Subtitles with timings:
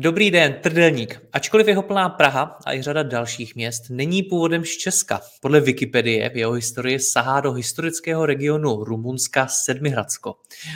[0.00, 1.22] Dobrý den, Trdelník.
[1.32, 5.20] Ačkoliv jeho plná Praha a i řada dalších měst není původem z Česka.
[5.40, 10.34] Podle Wikipedie jeho historii sahá do historického regionu Rumunska Sedmihradsko.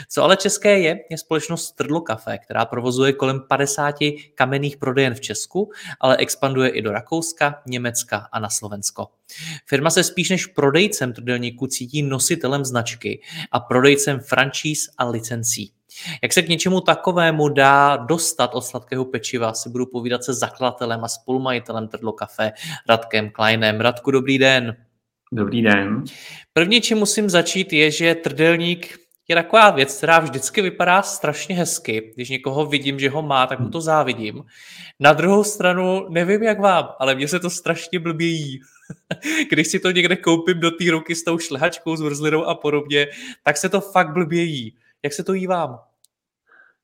[0.09, 3.95] Co ale české je, je společnost Trdlo Café, která provozuje kolem 50
[4.35, 9.07] kamenných prodejen v Česku, ale expanduje i do Rakouska, Německa a na Slovensko.
[9.65, 13.21] Firma se spíš než prodejcem trdelníku cítí nositelem značky
[13.51, 15.71] a prodejcem franšíz a licencí.
[16.23, 21.03] Jak se k něčemu takovému dá dostat od sladkého pečiva, si budu povídat se zakladatelem
[21.03, 22.51] a spolumajitelem Trdlo Café
[22.89, 23.81] Radkem Kleinem.
[23.81, 24.75] Radku, dobrý den.
[25.31, 26.03] Dobrý den.
[26.53, 32.11] První, čím musím začít, je, že trdelník je taková věc, která vždycky vypadá strašně hezky.
[32.15, 34.43] Když někoho vidím, že ho má, tak mu to závidím.
[34.99, 38.61] Na druhou stranu, nevím jak vám, ale mně se to strašně blbě jí.
[39.49, 43.07] Když si to někde koupím do té ruky s tou šlehačkou, s vrzlinou a podobně,
[43.43, 44.75] tak se to fakt blbě jí.
[45.03, 45.79] Jak se to jí vám?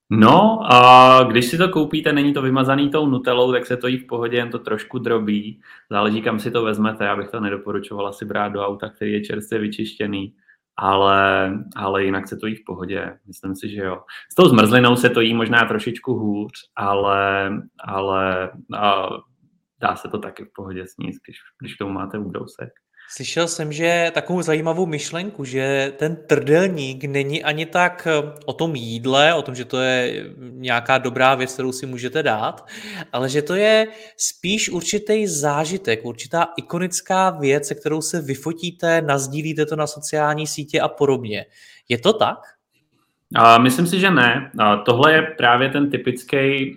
[0.10, 3.98] No, a když si to koupíte, není to vymazaný tou nutelou, tak se to jí
[3.98, 5.62] v pohodě, jen to trošku drobí.
[5.90, 7.06] Záleží, kam si to vezmete.
[7.06, 10.36] Já bych to nedoporučoval asi brát do auta, který je čerstvě vyčištěný.
[10.78, 13.18] Ale, ale jinak se to jí v pohodě.
[13.28, 14.04] Myslím si, že jo.
[14.32, 19.10] S tou zmrzlinou se to jí možná trošičku hůř, ale, ale a
[19.80, 22.70] dá se to taky v pohodě sníst, když, když tomu máte údousek.
[23.12, 28.76] Slyšel jsem, že takovou zajímavou myšlenku, že ten trdelník není ani tak eh, o tom
[28.76, 32.66] jídle, o tom, že to je nějaká dobrá věc, kterou si můžete dát,
[33.12, 33.88] ale že to je
[34.18, 40.82] spíš určitý zážitek, určitá ikonická věc, se kterou se vyfotíte, nazdílíte to na sociální sítě
[40.82, 41.46] a podobně.
[41.90, 42.38] Je to tak?
[43.62, 44.52] Myslím si, že ne.
[44.86, 46.76] Tohle je právě ten typický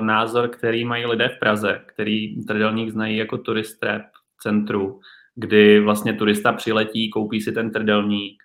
[0.00, 4.04] názor, který mají lidé v Praze, který trdelník znají jako turisté
[4.42, 5.00] centru
[5.34, 8.42] kdy vlastně turista přiletí, koupí si ten trdelník,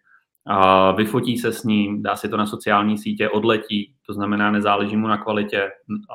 [0.51, 4.97] a vyfotí se s ním, dá si to na sociální sítě, odletí, to znamená, nezáleží
[4.97, 5.69] mu na kvalitě,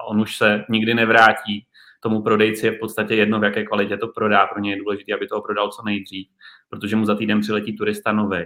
[0.08, 1.66] on už se nikdy nevrátí.
[2.00, 5.14] Tomu prodejci je v podstatě jedno, v jaké kvalitě to prodá, pro ně je důležité,
[5.14, 6.28] aby to prodal co nejdřív,
[6.70, 8.44] protože mu za týden přiletí turista nový.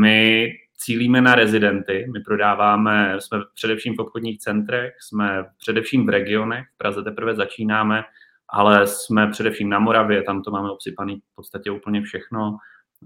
[0.00, 6.64] My cílíme na rezidenty, my prodáváme, jsme především v obchodních centrech, jsme především v regionech,
[6.74, 8.02] v Praze teprve začínáme,
[8.52, 12.56] ale jsme především na Moravě, tam to máme obsypaný v podstatě úplně všechno.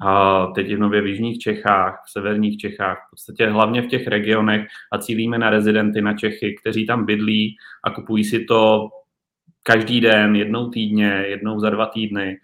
[0.06, 4.06] A teď v nově v jižních Čechách, v severních Čechách, v podstatě hlavně v těch
[4.06, 8.88] regionech a cílíme na rezidenty, na Čechy, kteří tam bydlí a kupují si to
[9.62, 12.37] každý den, jednou týdně, jednou za dva týdny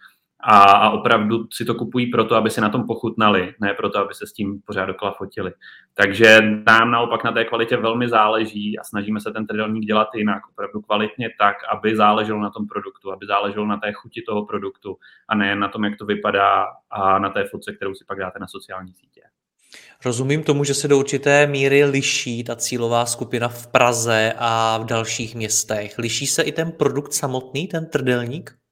[0.47, 4.15] a, a opravdu si to kupují proto, aby si na tom pochutnali, ne proto, aby
[4.15, 5.53] se s tím pořád dokola fotili.
[5.95, 10.43] Takže nám naopak na té kvalitě velmi záleží a snažíme se ten trdelník dělat jinak,
[10.53, 14.97] opravdu kvalitně tak, aby záleželo na tom produktu, aby záleželo na té chuti toho produktu
[15.29, 18.39] a ne na tom, jak to vypadá a na té fotce, kterou si pak dáte
[18.39, 19.21] na sociální sítě.
[20.05, 24.85] Rozumím tomu, že se do určité míry liší ta cílová skupina v Praze a v
[24.85, 25.99] dalších městech.
[25.99, 28.64] Liší se i ten produkt samotný, ten trdelník?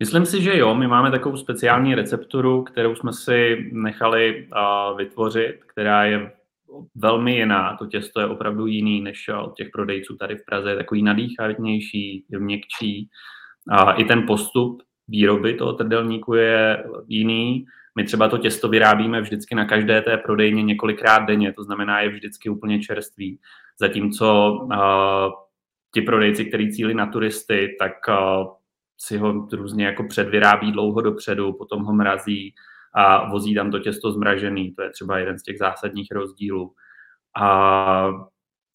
[0.00, 4.48] Myslím si, že jo, my máme takovou speciální recepturu, kterou jsme si nechali
[4.96, 6.32] vytvořit, která je
[6.94, 7.76] velmi jiná.
[7.78, 10.70] To těsto je opravdu jiný než od těch prodejců tady v Praze.
[10.70, 13.08] Je takový nadýchavnější, je měkčí.
[13.70, 17.66] A i ten postup výroby toho trdelníku je jiný.
[17.94, 22.08] My třeba to těsto vyrábíme vždycky na každé té prodejně několikrát denně, to znamená, je
[22.08, 23.38] vždycky úplně čerstvý.
[23.80, 24.76] Zatímco uh,
[25.94, 28.46] ti prodejci, kteří cílí na turisty, tak uh,
[28.98, 32.54] si ho různě jako předvyrábí dlouho dopředu, potom ho mrazí
[32.94, 34.72] a vozí tam to těsto zmražený.
[34.72, 36.72] To je třeba jeden z těch zásadních rozdílů.
[37.40, 38.08] A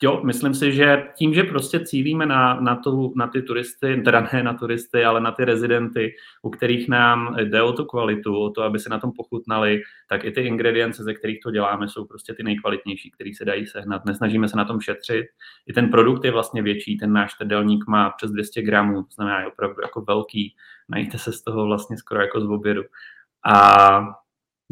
[0.03, 4.27] jo, myslím si, že tím, že prostě cílíme na, na, tu, na ty turisty, teda
[4.33, 8.49] ne na turisty, ale na ty rezidenty, u kterých nám jde o tu kvalitu, o
[8.49, 12.05] to, aby se na tom pochutnali, tak i ty ingredience, ze kterých to děláme, jsou
[12.05, 14.05] prostě ty nejkvalitnější, které se dají sehnat.
[14.05, 15.25] Nesnažíme se na tom šetřit.
[15.67, 19.39] I ten produkt je vlastně větší, ten náš trdelník má přes 200 gramů, to znamená
[19.39, 20.55] je opravdu jako velký.
[20.89, 22.83] Najíte se z toho vlastně skoro jako z obědu.
[23.45, 24.20] A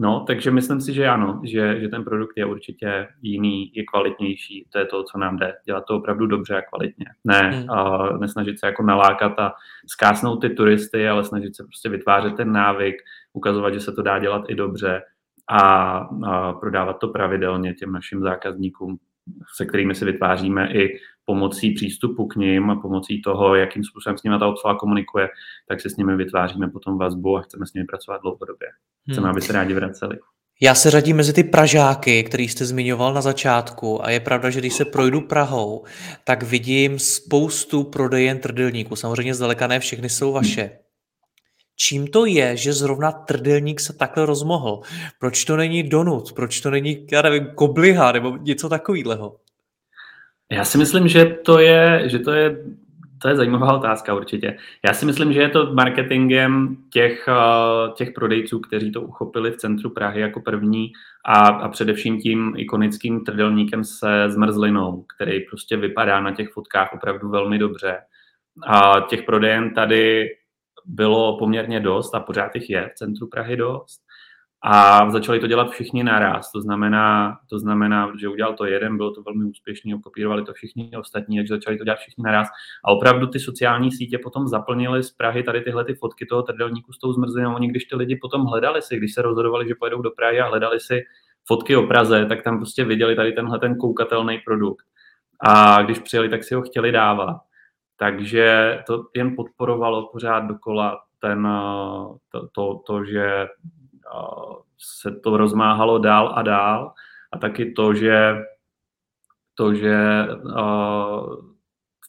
[0.02, 4.68] No, takže myslím si, že ano, že, že ten produkt je určitě jiný, je kvalitnější.
[4.70, 5.54] To je to, co nám jde.
[5.66, 7.06] Dělat to opravdu dobře a kvalitně.
[7.24, 7.70] Ne, hmm.
[7.70, 9.54] a nesnažit se jako nalákat a
[9.88, 12.96] zkásnout ty turisty, ale snažit se prostě vytvářet ten návyk,
[13.34, 15.02] ukazovat, že se to dá dělat i dobře
[15.50, 15.60] a,
[16.26, 18.98] a prodávat to pravidelně těm našim zákazníkům,
[19.56, 24.24] se kterými si vytváříme i pomocí přístupu k ním a pomocí toho, jakým způsobem s
[24.24, 25.30] nimi ta obsluha komunikuje,
[25.68, 28.68] tak si s nimi vytváříme potom vazbu a chceme s nimi pracovat dlouhodobě.
[29.12, 29.32] Chceme, hmm.
[29.32, 30.18] aby se rádi vraceli.
[30.62, 34.60] Já se řadím mezi ty Pražáky, který jste zmiňoval na začátku a je pravda, že
[34.60, 35.86] když se projdu Prahou,
[36.24, 38.96] tak vidím spoustu prodejen trdelníků.
[38.96, 40.72] Samozřejmě zdaleka ne všechny jsou vaše.
[41.82, 44.82] Čím to je, že zrovna trdelník se takhle rozmohl?
[45.20, 46.34] Proč to není donut?
[46.34, 49.36] Proč to není, já nevím, kobliha nebo něco takového?
[50.52, 52.58] Já si myslím, že to je, že to je
[53.22, 54.58] to je zajímavá otázka určitě.
[54.86, 59.58] Já si myslím, že je to marketingem těch, eh, těch prodejců, kteří to uchopili v
[59.58, 60.92] centru Prahy jako první
[61.26, 67.30] a, a především tím ikonickým trdelníkem se zmrzlinou, který prostě vypadá na těch fotkách opravdu
[67.30, 67.98] velmi dobře.
[68.68, 70.30] A těch prodejen tady
[70.86, 74.02] bylo poměrně dost a pořád jich je v centru Prahy dost.
[74.64, 76.52] A začali to dělat všichni naraz.
[76.52, 80.92] To znamená, to znamená, že udělal to jeden, bylo to velmi úspěšný, kopírovali to všichni
[80.98, 82.48] ostatní, takže začali to dělat všichni naraz.
[82.86, 86.94] A opravdu ty sociální sítě potom zaplnily z Prahy tady tyhle ty fotky toho trdelníku
[86.94, 87.56] s tou zmrzlinou.
[87.56, 90.48] Oni, když ty lidi potom hledali si, když se rozhodovali, že pojedou do Prahy a
[90.48, 91.02] hledali si
[91.48, 94.86] fotky o Praze, tak tam prostě viděli tady tenhle ten koukatelný produkt.
[95.42, 97.49] A když přijeli, tak si ho chtěli dávat.
[98.00, 101.48] Takže to jen podporovalo pořád dokola ten,
[102.30, 103.48] to, to, to že
[104.78, 106.94] se to rozmáhalo dál a dál.
[107.32, 108.36] A taky to, že
[109.56, 110.28] to, že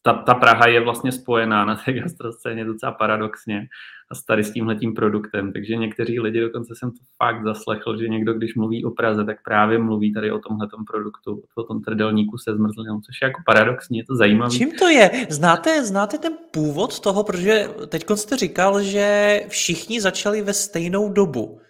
[0.03, 3.69] ta, ta Praha je vlastně spojená na té gastroscéně docela paradoxně
[4.11, 5.53] a s tady s tímhletím produktem.
[5.53, 9.43] Takže někteří lidi, dokonce jsem to fakt zaslechl, že někdo, když mluví o Praze, tak
[9.45, 13.99] právě mluví tady o tomhletom produktu, o tom trdelníku se zmrzlinou, což je jako paradoxní,
[13.99, 14.57] je to zajímavé.
[14.57, 15.11] Čím to je?
[15.29, 21.61] Znáte, znáte ten původ toho, protože teď jste říkal, že všichni začali ve stejnou dobu.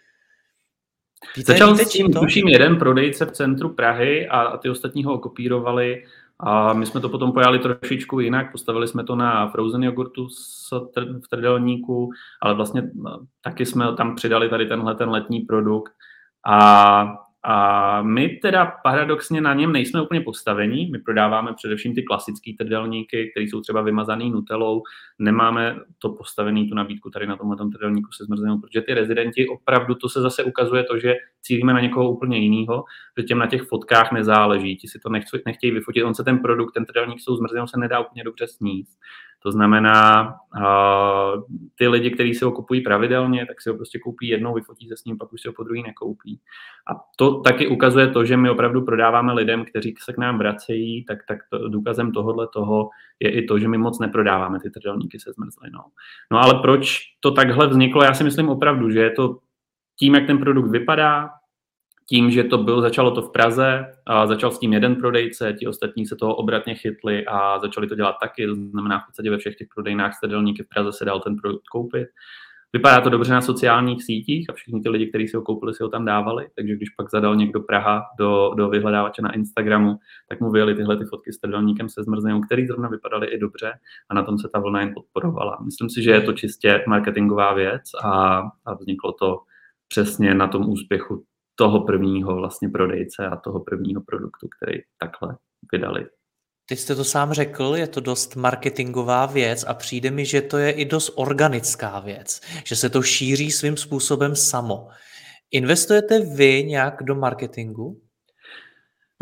[1.37, 5.05] Víte, Začal víte, s tím, tuším, jeden prodejce v centru Prahy a, a ty ostatní
[5.05, 6.05] ho okopírovali
[6.43, 10.29] a my jsme to potom pojali trošičku jinak, postavili jsme to na frozen jogurtu
[11.25, 12.11] v trdelníku,
[12.43, 15.93] ale vlastně no, taky jsme tam přidali tady tenhle ten letní produkt.
[16.47, 20.87] A a my teda paradoxně na něm nejsme úplně postavení.
[20.87, 24.83] My prodáváme především ty klasické trdelníky, které jsou třeba vymazaný nutelou.
[25.19, 29.95] Nemáme to postavený, tu nabídku tady na tomhle trdelníku se zmrzenou, protože ty rezidenti opravdu,
[29.95, 32.85] to se zase ukazuje to, že cílíme na někoho úplně jiného,
[33.19, 35.09] že těm na těch fotkách nezáleží, ti si to
[35.47, 38.47] nechtějí vyfotit, on se ten produkt, ten trdelník s tou zmrzlinou se nedá úplně dobře
[38.49, 38.99] sníst.
[39.43, 40.35] To znamená,
[41.75, 44.97] ty lidi, kteří si ho kupují pravidelně, tak si ho prostě koupí jednou, vyfotí se
[44.97, 46.41] s ním, pak už si ho po druhý nekoupí.
[46.93, 51.05] A to taky ukazuje to, že my opravdu prodáváme lidem, kteří se k nám vracejí,
[51.05, 52.91] tak, tak to, důkazem tohohle toho
[53.21, 55.85] je i to, že my moc neprodáváme ty trdelníky se zmrzlinou.
[56.31, 58.03] No ale proč to takhle vzniklo?
[58.03, 59.39] Já si myslím opravdu, že je to
[59.99, 61.31] tím, jak ten produkt vypadá,
[62.11, 65.67] tím, že to bylo, začalo to v Praze, a začal s tím jeden prodejce, ti
[65.67, 69.39] ostatní se toho obratně chytli a začali to dělat taky, to znamená v podstatě ve
[69.39, 72.09] všech těch prodejnách stedelníky v Praze se dal ten produkt koupit.
[72.73, 75.83] Vypadá to dobře na sociálních sítích a všichni ty lidi, kteří si ho koupili, si
[75.83, 79.99] ho tam dávali, takže když pak zadal někdo Praha do, do vyhledávače na Instagramu,
[80.29, 83.73] tak mu vyjeli tyhle ty fotky s trdelníkem se zmrzlinou, který zrovna vypadaly i dobře
[84.11, 85.59] a na tom se ta vlna jen podporovala.
[85.65, 89.41] Myslím si, že je to čistě marketingová věc a, a vzniklo to
[89.89, 91.25] přesně na tom úspěchu
[91.61, 95.37] toho prvního vlastně prodejce a toho prvního produktu, který takhle
[95.73, 96.07] vydali.
[96.69, 100.59] Teď jste to sám řekl, je to dost marketingová věc a přijde mi, že to
[100.59, 104.89] je i dost organická věc, že se to šíří svým způsobem samo.
[105.53, 108.01] Investujete vy nějak do marketingu?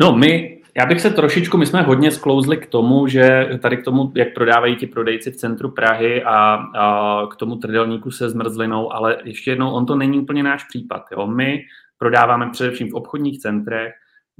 [0.01, 3.83] No, my, já bych se trošičku, my jsme hodně sklouzli k tomu, že tady k
[3.83, 8.93] tomu, jak prodávají ti prodejci v centru Prahy a, a k tomu trdelníku se zmrzlinou,
[8.93, 11.03] ale ještě jednou, on to není úplně náš případ.
[11.11, 11.27] Jo.
[11.27, 11.61] My
[11.99, 13.93] prodáváme především v obchodních centrech,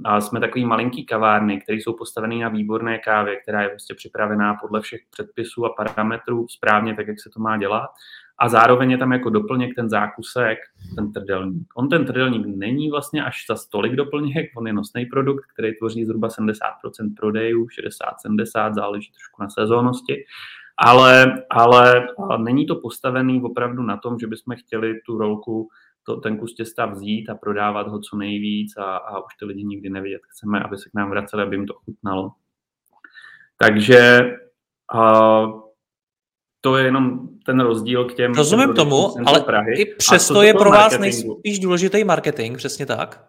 [0.04, 4.54] a jsme takový malinký kavárny, které jsou postavené na výborné kávě, která je prostě připravená
[4.54, 7.90] podle všech předpisů a parametrů správně tak, jak se to má dělat.
[8.38, 10.58] A zároveň je tam jako doplněk ten zákusek,
[10.94, 11.66] ten trdelník.
[11.76, 16.04] On ten trdelník není vlastně až za stolik doplněk, on je nosný produkt, který tvoří
[16.04, 16.54] zhruba 70%
[17.16, 17.66] prodejů,
[18.26, 20.24] 60-70, záleží trošku na sezónnosti.
[20.76, 25.68] Ale, ale není to postavený opravdu na tom, že bychom chtěli tu rolku
[26.14, 29.64] to, ten kus těsta vzít a prodávat ho co nejvíc a, a už ty lidi
[29.64, 30.20] nikdy nevidět.
[30.28, 32.32] Chceme, aby se k nám vraceli, aby jim to chutnalo.
[33.58, 34.20] Takže
[34.94, 35.60] uh,
[36.60, 38.32] to je jenom ten rozdíl k těm...
[38.32, 39.74] Rozumím tomu, ale Prahy.
[39.80, 43.24] i přesto je pro vás nejspíš důležitý marketing, přesně tak?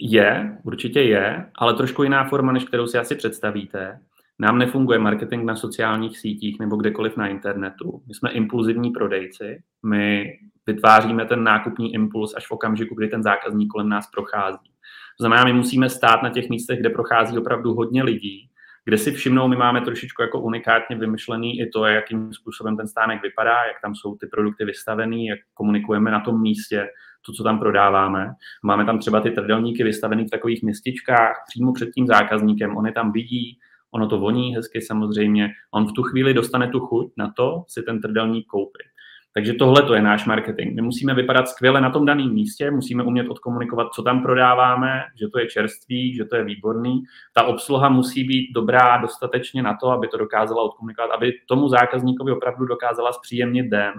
[0.00, 4.00] Je, určitě je, ale trošku jiná forma, než kterou si asi představíte.
[4.38, 8.02] Nám nefunguje marketing na sociálních sítích nebo kdekoliv na internetu.
[8.06, 9.62] My jsme impulzivní prodejci.
[9.86, 10.32] My
[10.66, 14.70] vytváříme ten nákupní impuls až v okamžiku, kdy ten zákazník kolem nás prochází.
[15.18, 18.50] To znamená, my musíme stát na těch místech, kde prochází opravdu hodně lidí,
[18.84, 23.22] kde si všimnou, my máme trošičku jako unikátně vymyšlený i to, jakým způsobem ten stánek
[23.22, 26.88] vypadá, jak tam jsou ty produkty vystavený, jak komunikujeme na tom místě,
[27.26, 28.32] to, co tam prodáváme.
[28.64, 32.92] Máme tam třeba ty trdelníky vystavený v takových městičkách přímo před tím zákazníkem, on je
[32.92, 33.58] tam vidí,
[33.90, 37.82] ono to voní hezky samozřejmě, on v tu chvíli dostane tu chuť na to si
[37.82, 38.86] ten trdelník koupit.
[39.36, 40.74] Takže tohle to je náš marketing.
[40.74, 45.28] My musíme vypadat skvěle na tom daném místě, musíme umět odkomunikovat, co tam prodáváme, že
[45.28, 47.02] to je čerstvý, že to je výborný.
[47.32, 52.32] Ta obsluha musí být dobrá dostatečně na to, aby to dokázala odkomunikovat, aby tomu zákazníkovi
[52.32, 53.92] opravdu dokázala zpříjemnit den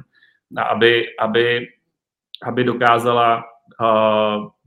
[0.58, 1.68] a aby, aby,
[2.44, 3.44] aby dokázala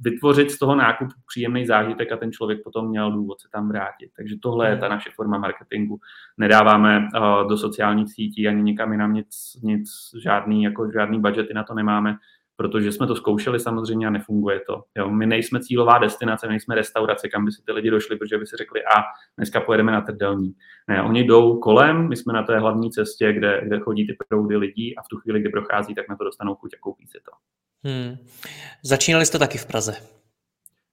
[0.01, 4.11] vytvořit z toho nákupu příjemný zážitek a ten člověk potom měl důvod se tam vrátit.
[4.17, 6.01] Takže tohle je ta naše forma marketingu.
[6.39, 7.09] Nedáváme
[7.49, 9.91] do sociálních sítí ani nikam jinam nic, nic
[10.23, 12.17] žádný, jako žádný budgety na to nemáme,
[12.59, 14.85] protože jsme to zkoušeli samozřejmě a nefunguje to.
[14.97, 18.47] Jo, my nejsme cílová destinace, nejsme restaurace, kam by si ty lidi došli, protože by
[18.47, 19.03] si řekli, a
[19.37, 20.55] dneska pojedeme na trdelní.
[20.89, 24.57] Ne, oni jdou kolem, my jsme na té hlavní cestě, kde, kde chodí ty proudy
[24.57, 27.19] lidí a v tu chvíli, kdy prochází, tak na to dostanou chuť a koupí si
[27.25, 27.31] to.
[27.85, 28.17] Hmm.
[28.83, 29.95] Začínali jste taky v Praze?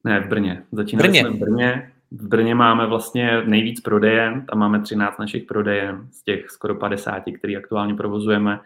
[0.03, 0.63] Ne, v Brně.
[0.71, 1.19] Začínali Brně.
[1.19, 1.91] jsme v Brně.
[2.11, 7.23] V Brně máme vlastně nejvíc prodejen, tam máme 13 našich prodejen z těch skoro 50,
[7.37, 8.59] který aktuálně provozujeme.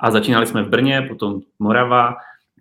[0.00, 2.16] A začínali jsme v Brně, potom Morava,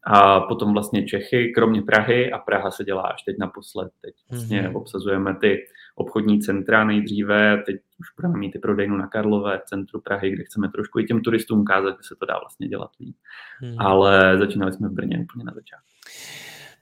[0.06, 3.92] a potom vlastně Čechy, kromě Prahy a Praha se dělá až teď naposled.
[4.02, 4.78] Teď vlastně mm-hmm.
[4.78, 5.58] obsazujeme ty
[5.96, 10.44] obchodní centra nejdříve, teď už budeme mít ty prodejnu na Karlové, v centru Prahy, kde
[10.44, 13.16] chceme trošku i těm turistům ukázat, že se to dá vlastně dělat líp.
[13.62, 13.76] Hmm.
[13.80, 15.86] Ale začínali jsme v Brně úplně na začátku.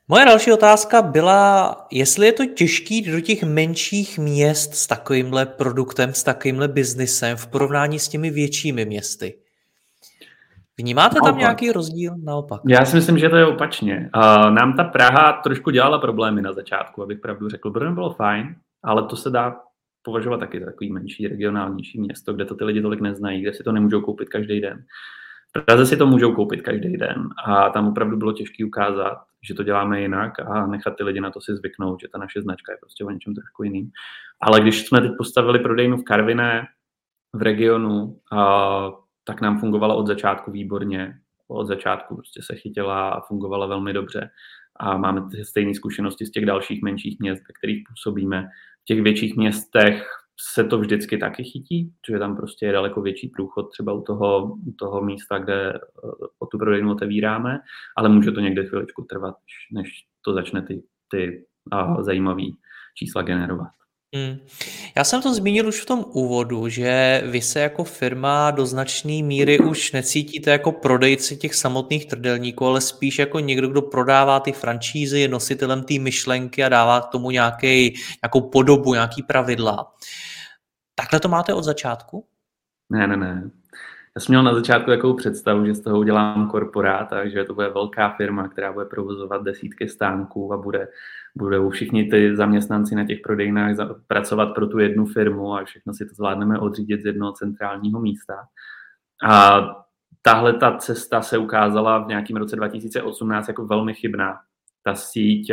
[0.08, 6.14] Moje další otázka byla, jestli je to těžký do těch menších měst s takovýmhle produktem,
[6.14, 9.43] s takovýmhle biznisem v porovnání s těmi většími městy.
[10.80, 11.32] Vnímáte naopak.
[11.32, 12.14] tam nějaký rozdíl?
[12.24, 12.62] Naopak.
[12.68, 14.10] Já si myslím, že to je opačně.
[14.16, 17.72] Uh, nám ta Praha trošku dělala problémy na začátku, abych pravdu řekl.
[17.72, 19.56] Brno bylo fajn, ale to se dá
[20.02, 23.64] považovat taky za takový menší, regionálnější město, kde to ty lidi tolik neznají, kde si
[23.64, 24.86] to nemůžou koupit každý den.
[25.58, 29.54] V Praze si to můžou koupit každý den a tam opravdu bylo těžké ukázat, že
[29.54, 32.72] to děláme jinak a nechat ty lidi na to si zvyknout, že ta naše značka
[32.72, 33.92] je prostě o něčem trošku jiným.
[34.42, 36.64] Ale když jsme teď postavili prodejnu v Karviné,
[37.34, 38.92] v regionu, a,
[39.24, 41.20] tak nám fungovala od začátku výborně.
[41.48, 44.30] Od začátku prostě se chytila a fungovala velmi dobře.
[44.76, 48.48] A máme ty stejné zkušenosti z těch dalších menších měst, ve kterých působíme.
[48.82, 50.08] V těch větších městech
[50.40, 54.58] se to vždycky taky chytí, že tam prostě je daleko větší průchod třeba u toho,
[54.68, 55.80] u toho místa, kde eh,
[56.40, 57.60] o tu prodejnu otevíráme,
[57.98, 59.36] ale může to někde chviličku trvat,
[59.72, 61.46] než to začne ty, ty
[62.00, 62.44] zajímavé
[62.96, 63.72] čísla generovat.
[64.16, 64.38] Hmm.
[64.96, 69.24] Já jsem to zmínil už v tom úvodu, že vy se jako firma do značné
[69.24, 74.52] míry už necítíte jako prodejci těch samotných trdelníků, ale spíš jako někdo, kdo prodává ty
[74.52, 79.94] franšízy, je nositelem té myšlenky a dává k tomu nějaký, nějakou podobu, nějaký pravidla.
[80.96, 82.28] Takhle to máte od začátku?
[82.90, 83.50] Ne, ne, ne.
[84.16, 87.54] Já jsem měl na začátku takovou představu, že z toho udělám korporát a že to
[87.54, 90.88] bude velká firma, která bude provozovat desítky stánků a bude,
[91.36, 93.76] budou všichni ty zaměstnanci na těch prodejnách
[94.08, 98.48] pracovat pro tu jednu firmu a všechno si to zvládneme odřídit z jednoho centrálního místa.
[99.28, 99.62] A
[100.22, 104.38] tahle ta cesta se ukázala v nějakém roce 2018 jako velmi chybná.
[104.84, 105.52] Ta síť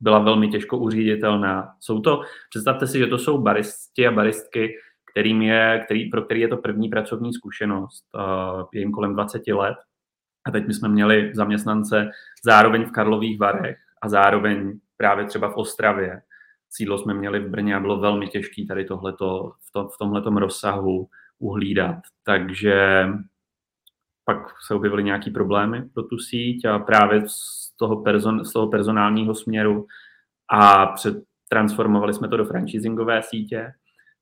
[0.00, 1.74] byla velmi těžko uříditelná.
[1.80, 4.74] Jsou to, představte si, že to jsou baristi a baristky,
[5.10, 8.04] kterým je, který, pro který je to první pracovní zkušenost.
[8.72, 9.76] Je jim kolem 20 let.
[10.46, 12.10] A teď my jsme měli zaměstnance
[12.44, 16.22] zároveň v Karlových Varech a zároveň právě třeba v Ostravě.
[16.70, 20.36] Sídlo jsme měli v Brně a bylo velmi těžké tady tohleto, v, to, v tomhletom
[20.36, 21.96] rozsahu uhlídat.
[22.24, 23.06] Takže
[24.24, 28.68] pak se objevily nějaké problémy pro tu síť a právě z toho, person, z toho
[28.68, 29.86] personálního směru
[30.48, 31.16] a před,
[31.48, 33.72] transformovali jsme to do franchisingové sítě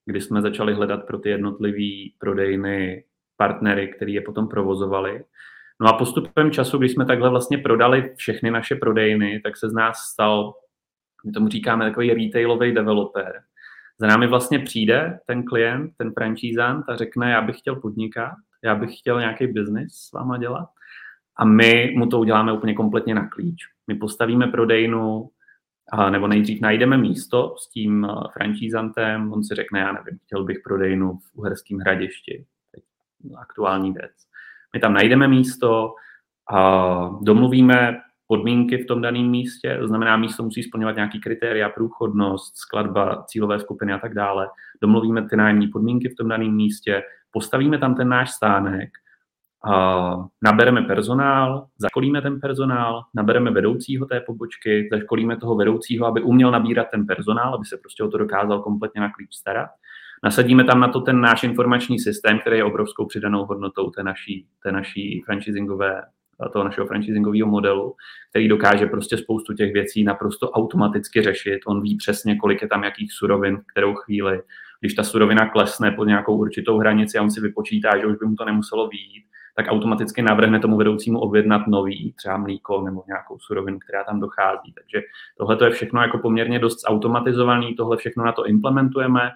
[0.09, 3.03] kdy jsme začali hledat pro ty jednotlivé prodejny
[3.37, 5.23] partnery, který je potom provozovali.
[5.81, 9.73] No a postupem času, když jsme takhle vlastně prodali všechny naše prodejny, tak se z
[9.73, 10.53] nás stal,
[11.25, 13.41] my tomu říkáme takový retailový developer.
[13.99, 18.75] Za námi vlastně přijde ten klient, ten franchisant a řekne, já bych chtěl podnikat, já
[18.75, 20.69] bych chtěl nějaký biznis s váma dělat.
[21.37, 23.61] A my mu to uděláme úplně kompletně na klíč.
[23.87, 25.29] My postavíme prodejnu,
[26.09, 30.57] nebo nejdřív najdeme místo s tím eh, francízantem, on si řekne, já nevím, chtěl bych
[30.63, 32.83] prodejnu v Uherském hradišti, teď
[33.37, 34.11] aktuální věc.
[34.73, 35.93] My tam najdeme místo,
[36.53, 42.57] a domluvíme podmínky v tom daném místě, to znamená, místo musí splňovat nějaký kritéria, průchodnost,
[42.57, 44.49] skladba, cílové skupiny a tak dále.
[44.81, 48.89] Domluvíme ty nájemní podmínky v tom daném místě, postavíme tam ten náš stánek
[50.43, 56.87] Nabereme personál, zaškolíme ten personál, nabereme vedoucího té pobočky, zaškolíme toho vedoucího, aby uměl nabírat
[56.91, 59.69] ten personál, aby se prostě o to dokázal kompletně na klíč starat.
[60.23, 64.47] Nasadíme tam na to ten náš informační systém, který je obrovskou přidanou hodnotou té naší,
[64.63, 66.01] té naší franchisingové
[66.53, 67.95] toho našeho franchisingového modelu,
[68.29, 71.59] který dokáže prostě spoustu těch věcí naprosto automaticky řešit.
[71.67, 74.41] On ví přesně, kolik je tam jakých surovin v kterou chvíli.
[74.79, 78.25] Když ta surovina klesne pod nějakou určitou hranici a on si vypočítá, že už by
[78.25, 79.25] mu to nemuselo výjít,
[79.59, 84.73] tak automaticky navrhne tomu vedoucímu objednat nový, třeba mlíko nebo nějakou surovinu, která tam dochází.
[84.73, 85.05] Takže
[85.37, 89.31] tohle je všechno jako poměrně dost automatizovaný, tohle všechno na to implementujeme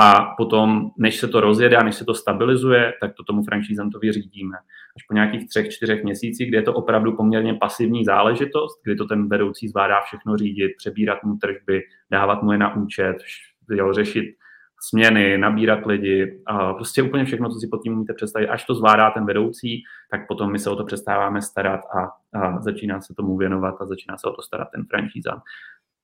[0.00, 4.12] a potom, než se to rozjede a než se to stabilizuje, tak to tomu franšízantovi
[4.12, 4.56] řídíme.
[4.96, 9.04] Až po nějakých třech, čtyřech měsících, kdy je to opravdu poměrně pasivní záležitost, kdy to
[9.04, 13.16] ten vedoucí zvládá všechno řídit, přebírat mu tržby, dávat mu je na účet,
[13.70, 14.24] jo, řešit
[14.80, 16.40] směny, nabírat lidi,
[16.76, 18.48] prostě úplně všechno, co si pod tím můžete představit.
[18.48, 22.60] Až to zvládá ten vedoucí, tak potom my se o to přestáváme starat a, a
[22.60, 25.42] začíná se tomu věnovat a začíná se o to starat ten franšízant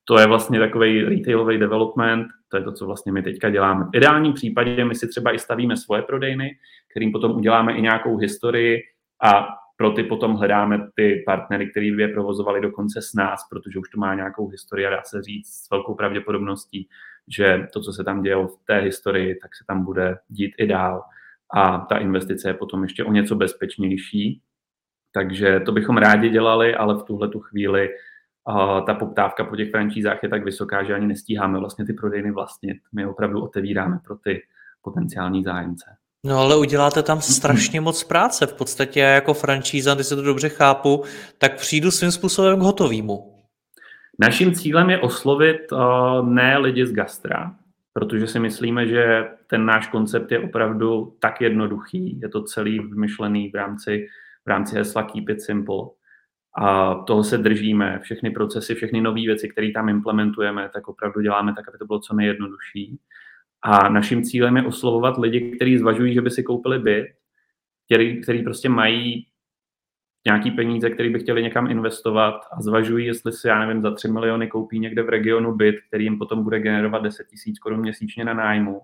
[0.05, 3.85] to je vlastně takový retailový development, to je to, co vlastně my teďka děláme.
[3.85, 6.59] V ideálním případě my si třeba i stavíme svoje prodejny,
[6.91, 8.83] kterým potom uděláme i nějakou historii
[9.23, 13.79] a pro ty potom hledáme ty partnery, který by je provozovali dokonce s nás, protože
[13.79, 16.89] už to má nějakou historii a dá se říct s velkou pravděpodobností,
[17.29, 20.67] že to, co se tam dělo v té historii, tak se tam bude dít i
[20.67, 21.03] dál.
[21.55, 24.41] A ta investice je potom ještě o něco bezpečnější.
[25.13, 27.89] Takže to bychom rádi dělali, ale v tuhle tu chvíli
[28.87, 32.77] ta poptávka po těch franšízách je tak vysoká, že ani nestíháme vlastně ty prodejny vlastnit.
[32.93, 34.43] My opravdu otevíráme pro ty
[34.83, 35.85] potenciální zájemce.
[36.25, 38.47] No ale uděláte tam strašně moc práce.
[38.47, 41.05] V podstatě jako franšíza, když se to dobře chápu,
[41.39, 43.34] tak přijdu svým způsobem k hotovýmu.
[44.19, 47.57] Naším cílem je oslovit uh, ne lidi z gastra,
[47.93, 53.51] protože si myslíme, že ten náš koncept je opravdu tak jednoduchý, je to celý vymyšlený
[53.51, 54.07] v rámci,
[54.45, 55.85] v rámci hesla Keep it simple.
[56.59, 61.55] A toho se držíme, všechny procesy, všechny nové věci, které tam implementujeme, tak opravdu děláme
[61.55, 62.99] tak, aby to bylo co nejjednodušší.
[63.63, 67.07] A naším cílem je oslovovat lidi, kteří zvažují, že by si koupili byt,
[67.87, 69.27] který, který prostě mají
[70.27, 74.09] nějaký peníze, který by chtěli někam investovat a zvažují, jestli si, já nevím, za 3
[74.09, 78.25] miliony koupí někde v regionu byt, který jim potom bude generovat 10 tisíc korun měsíčně
[78.25, 78.81] na nájmu,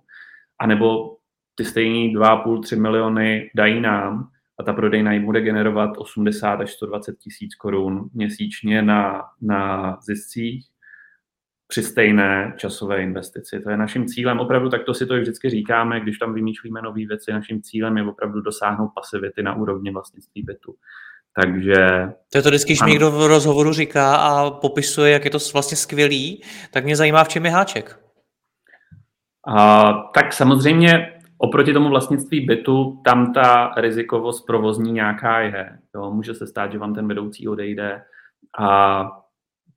[0.58, 1.16] anebo
[1.54, 7.18] ty stejný 2,5-3 miliony dají nám a ta prodejna jim bude generovat 80 až 120
[7.18, 10.66] tisíc korun měsíčně na, na ziscích
[11.66, 13.60] při stejné časové investici.
[13.60, 14.40] To je naším cílem.
[14.40, 17.32] Opravdu takto si to vždycky říkáme, když tam vymýšlíme nové věci.
[17.32, 20.74] Naším cílem je opravdu dosáhnout pasivity na úrovni vlastnictví bytu.
[21.34, 21.74] Takže...
[22.32, 25.76] To je to vždycky, když někdo v rozhovoru říká a popisuje, jak je to vlastně
[25.76, 28.00] skvělý, tak mě zajímá, v čem je háček.
[29.48, 35.78] A, tak samozřejmě Oproti tomu vlastnictví bytu, tam ta rizikovost provozní nějaká je.
[35.94, 38.02] Jo, může se stát, že vám ten vedoucí odejde
[38.58, 39.02] a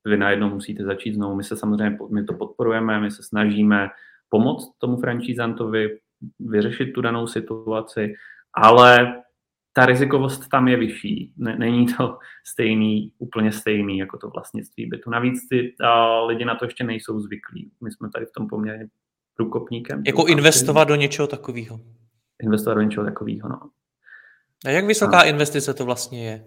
[0.04, 1.34] vy najednou musíte začít znovu.
[1.34, 3.88] My se samozřejmě my to podporujeme, my se snažíme
[4.28, 5.98] pomoct tomu franšízantovi
[6.40, 8.14] vyřešit tu danou situaci,
[8.54, 9.22] ale
[9.76, 11.32] ta rizikovost tam je vyšší.
[11.36, 15.10] Není to stejný, úplně stejný jako to vlastnictví bytu.
[15.10, 17.70] Navíc ty a, lidi na to ještě nejsou zvyklí.
[17.84, 18.86] My jsme tady v tom poměrně
[19.36, 20.02] průkopníkem.
[20.06, 21.80] Jako investovat do něčeho takového.
[22.42, 23.60] Investovat do něčeho takového, no.
[24.66, 25.22] A jak vysoká a...
[25.22, 26.44] investice to vlastně je?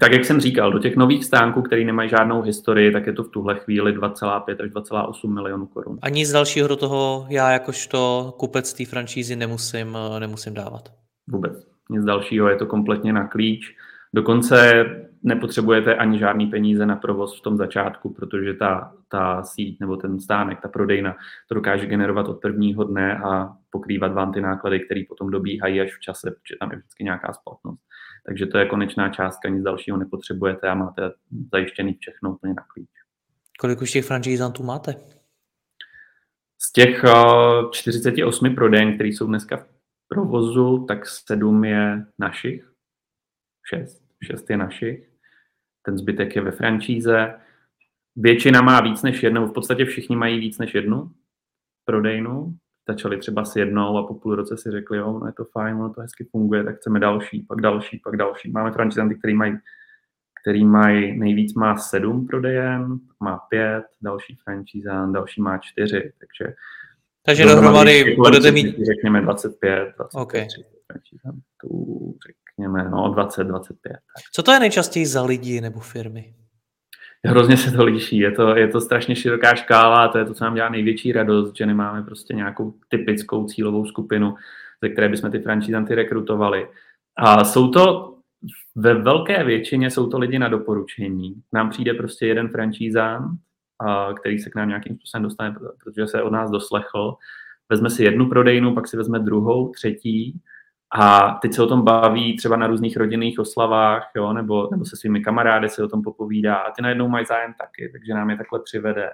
[0.00, 3.24] Tak jak jsem říkal, do těch nových stánků, které nemají žádnou historii, tak je to
[3.24, 5.98] v tuhle chvíli 2,5 až 2,8 milionů korun.
[6.02, 10.92] A nic dalšího do toho já jakožto kupec té franšízy nemusím, nemusím dávat?
[11.26, 11.71] Vůbec.
[11.90, 13.76] Nic dalšího, je to kompletně na klíč.
[14.14, 14.84] Dokonce
[15.22, 20.20] nepotřebujete ani žádný peníze na provoz v tom začátku, protože ta, ta síť nebo ten
[20.20, 21.16] stánek, ta prodejna,
[21.48, 25.96] to dokáže generovat od prvního dne a pokrývat vám ty náklady, které potom dobíhají až
[25.96, 27.82] v čase, protože tam je vždycky nějaká splatnost.
[28.26, 31.12] Takže to je konečná částka, nic dalšího nepotřebujete a máte
[31.52, 32.90] zajištěný všechno úplně na klíč.
[33.60, 34.94] Kolik už těch franšízantů máte?
[36.58, 37.04] Z těch
[37.70, 39.64] 48 eh, prodejen, které jsou dneska v
[40.14, 42.72] provozu, tak sedm je našich,
[43.68, 45.12] šest, šest je našich
[45.82, 47.34] ten zbytek je ve franšíze.
[48.16, 51.10] Většina má víc než jednu, v podstatě všichni mají víc než jednu
[51.84, 52.54] prodejnu.
[52.88, 55.76] Začali třeba s jednou a po půl roce si řekli, jo, no je to fajn,
[55.76, 58.50] ono to hezky funguje, tak chceme další, pak další, pak další.
[58.50, 59.58] Máme franšízanty, který mají
[60.42, 66.54] který mají, nejvíc má sedm prodejen, má pět, další franšízan, další má čtyři, takže
[67.26, 68.66] takže dohromady budete mít...
[68.66, 70.46] Řekněme 25, 25 okay.
[70.86, 73.92] franšízantů, řekněme, no 20, 25.
[73.92, 74.00] Tak.
[74.32, 76.34] Co to je nejčastěji za lidi nebo firmy?
[77.26, 80.34] Hrozně se to liší, je to, je to strašně široká škála a to je to,
[80.34, 84.34] co nám dělá největší radost, že nemáme prostě nějakou typickou cílovou skupinu,
[84.82, 86.68] ze které bychom ty franšízanty rekrutovali.
[87.16, 88.14] A jsou to
[88.74, 91.34] ve velké většině jsou to lidi na doporučení.
[91.52, 93.36] Nám přijde prostě jeden francízán,
[94.20, 97.16] který se k nám nějakým způsobem dostane, protože se od nás doslechl,
[97.68, 100.40] vezme si jednu prodejnu, pak si vezme druhou, třetí
[100.94, 104.96] a teď se o tom baví třeba na různých rodinných oslavách, jo, nebo, nebo se
[104.96, 108.36] svými kamarády se o tom popovídá a ty najednou mají zájem taky, takže nám je
[108.36, 109.10] takhle přivede.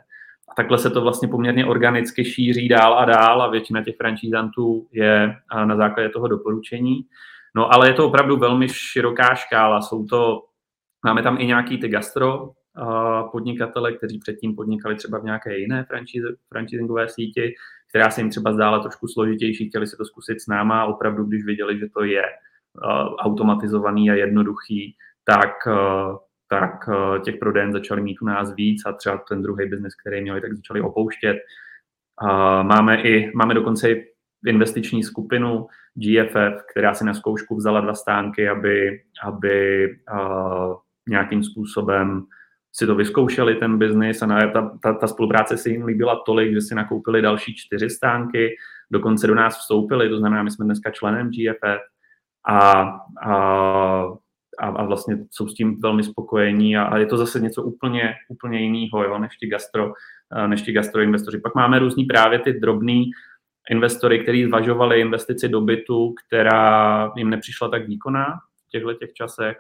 [0.48, 4.88] A takhle se to vlastně poměrně organicky šíří dál a dál a většina těch franšízantů
[4.92, 7.06] je na základě toho doporučení.
[7.54, 9.82] No ale je to opravdu velmi široká škála.
[9.82, 10.44] Jsou to,
[11.04, 12.50] máme tam i nějaký ty gastro
[13.32, 15.86] podnikatele, kteří předtím podnikali třeba v nějaké jiné
[16.48, 17.54] franchisingové síti,
[17.88, 21.24] která se jim třeba zdála trošku složitější, chtěli si to zkusit s náma a opravdu,
[21.24, 22.22] když viděli, že to je
[23.18, 25.54] automatizovaný a jednoduchý, tak,
[26.48, 26.88] tak
[27.24, 30.54] těch prodejen začali mít u nás víc a třeba ten druhý biznes, který měli, tak
[30.54, 31.36] začali opouštět.
[32.62, 34.06] Máme, i, máme dokonce i
[34.46, 39.88] investiční skupinu GFF, která si na zkoušku vzala dva stánky, aby, aby
[41.08, 42.26] nějakým způsobem
[42.72, 46.52] si to vyzkoušeli, ten biznis a na, ta, ta, ta spolupráce se jim líbila tolik,
[46.52, 48.56] že si nakoupili další čtyři stánky,
[48.90, 51.82] dokonce do nás vstoupili, to znamená, my jsme dneska členem GFF
[52.48, 52.82] a,
[53.22, 54.02] a,
[54.58, 58.60] a, vlastně jsou s tím velmi spokojení a, a je to zase něco úplně, úplně
[58.60, 59.92] jiného, jo, než ti gastro,
[60.46, 61.40] než ti gastroinvestoři.
[61.40, 63.10] Pak máme různý právě ty drobný
[63.70, 69.56] investory, kteří zvažovali investici do bytu, která jim nepřišla tak výkonná v těchto těch časech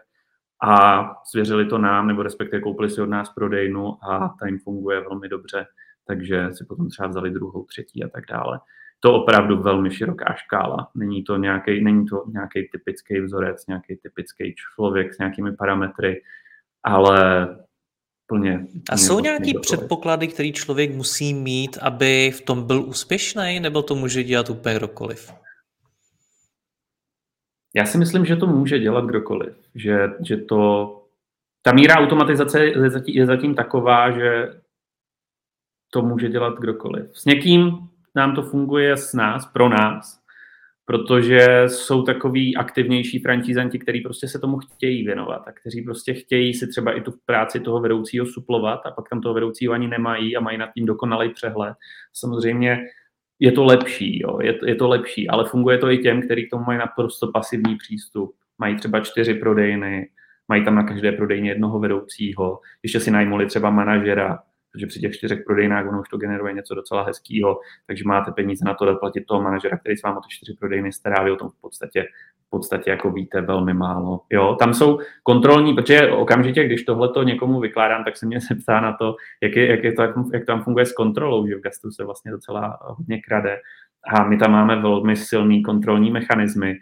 [0.62, 5.00] a svěřili to nám, nebo respektive koupili si od nás prodejnu a ta jim funguje
[5.00, 5.66] velmi dobře,
[6.06, 8.60] takže si potom třeba vzali druhou, třetí a tak dále.
[9.00, 10.90] To opravdu velmi široká škála.
[10.94, 16.22] Není to nějaký, není to nějaký typický vzorec, nějaký typický člověk s nějakými parametry,
[16.82, 17.48] ale
[18.26, 18.66] plně.
[18.90, 23.94] A jsou nějaký předpoklady, který člověk musí mít, aby v tom byl úspěšný, nebo to
[23.94, 25.32] může dělat úplně kdokoliv?
[27.76, 29.56] Já si myslím, že to může dělat kdokoliv.
[29.74, 30.94] Že, že to,
[31.62, 34.60] ta míra automatizace je zatím, je zatím taková, že
[35.90, 37.10] to může dělat kdokoliv.
[37.12, 37.78] S někým
[38.14, 40.20] nám to funguje s nás, pro nás,
[40.84, 46.54] protože jsou takový aktivnější francízanti, kteří prostě se tomu chtějí věnovat a kteří prostě chtějí
[46.54, 50.36] si třeba i tu práci toho vedoucího suplovat a pak tam toho vedoucího ani nemají
[50.36, 51.76] a mají nad tím dokonalý přehled.
[52.12, 52.78] Samozřejmě
[53.40, 56.50] je to lepší, jo, je, je to lepší, ale funguje to i těm, kteří k
[56.50, 58.34] tomu mají naprosto pasivní přístup.
[58.58, 60.10] Mají třeba čtyři prodejny,
[60.48, 64.38] mají tam na každé prodejně jednoho vedoucího, ještě si najmuli třeba manažera,
[64.78, 68.64] protože při těch čtyřech prodejnách ono už to generuje něco docela hezkého, takže máte peníze
[68.64, 71.36] na to dát platit toho manažera, který s vámi ty čtyři prodejny stará, vy o
[71.36, 72.06] tom v podstatě,
[72.46, 74.20] v podstatě jako víte velmi málo.
[74.30, 78.54] Jo, tam jsou kontrolní, protože okamžitě, když tohle to někomu vykládám, tak se mě se
[78.54, 81.60] ptá na to, jak, je, jak, je to, jak tam funguje s kontrolou, že v
[81.60, 83.60] gastu se vlastně docela hodně krade.
[84.14, 86.76] A my tam máme velmi silný kontrolní mechanismy,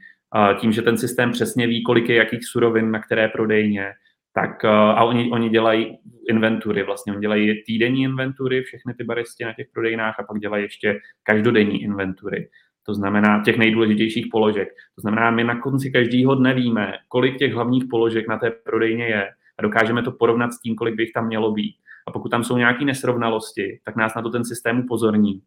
[0.61, 3.93] tím, že ten systém přesně ví, kolik je jakých surovin na které prodejně,
[4.37, 9.45] tak eh, a oni, oni dělají inventury, vlastně oni dělají týdenní inventury, všechny ty baristi
[9.45, 12.49] na těch prodejnách a pak dělají ještě každodenní inventury.
[12.87, 14.69] To znamená těch nejdůležitějších položek.
[14.95, 19.05] To znamená, my na konci každého dne víme, kolik těch hlavních položek na té prodejně
[19.05, 21.77] je a dokážeme to porovnat s tím, kolik by jich tam mělo být.
[22.09, 25.43] A pokud tam jsou nějaké nesrovnalosti, tak nás na to ten systém upozorní.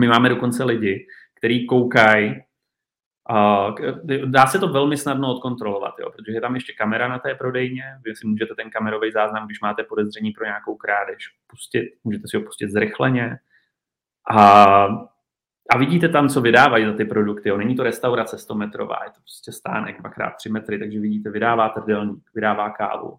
[0.00, 2.34] My máme dokonce lidi, kteří koukají
[4.24, 7.84] dá se to velmi snadno odkontrolovat, jo, protože je tam ještě kamera na té prodejně,
[8.04, 12.36] vy si můžete ten kamerový záznam, když máte podezření pro nějakou krádež, pustit, můžete si
[12.36, 13.38] ho pustit zrychleně
[14.30, 14.84] a,
[15.70, 17.48] a vidíte tam, co vydávají za ty produkty.
[17.48, 17.56] Jo.
[17.56, 22.30] Není to restaurace 100 metrová, je to prostě stánek 2x3 metry, takže vidíte, vydává trdelník,
[22.34, 23.18] vydává kávu.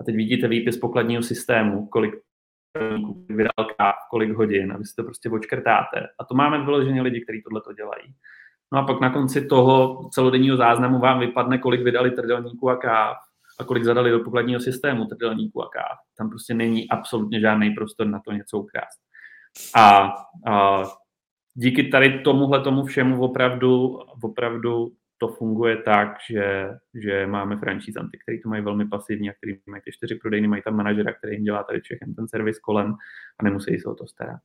[0.00, 2.14] A teď vidíte výpis pokladního systému, kolik
[3.28, 6.08] vydal káv, kolik hodin a vy si to prostě očkrtáte.
[6.18, 8.14] A to máme vyloženě lidi, kteří tohle to dělají.
[8.72, 13.16] No a pak na konci toho celodenního záznamu vám vypadne, kolik vydali trdelníků a káv
[13.60, 15.98] a kolik zadali do pokladního systému trdelníků a káv.
[16.18, 19.00] Tam prostě není absolutně žádný prostor na to něco ukrást.
[19.76, 20.12] A,
[20.52, 20.84] a
[21.54, 28.42] díky tady tomuhle tomu všemu opravdu, opravdu to funguje tak, že, že máme franšízanty, kteří
[28.42, 31.44] to mají velmi pasivní a kteří mají ty čtyři prodejny, mají tam manažera, který jim
[31.44, 32.94] dělá tady všechny ten servis kolem
[33.38, 34.40] a nemusí se o to starat.